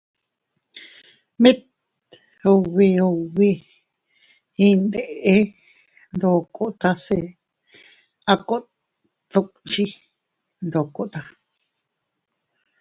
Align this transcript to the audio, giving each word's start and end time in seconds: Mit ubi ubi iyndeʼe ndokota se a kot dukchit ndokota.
Mit 1.43 1.59
ubi 2.53 2.87
ubi 3.09 3.49
iyndeʼe 4.67 5.35
ndokota 6.13 6.89
se 7.05 7.17
a 8.31 8.33
kot 8.47 8.65
dukchit 9.31 9.93
ndokota. 10.67 11.21